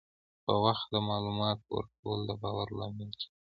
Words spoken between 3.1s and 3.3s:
کېږي.